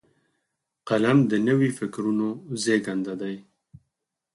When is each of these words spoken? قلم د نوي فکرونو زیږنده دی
قلم 0.87 1.17
د 1.31 1.33
نوي 1.47 1.69
فکرونو 1.77 2.27
زیږنده 2.63 3.13
دی 3.21 3.35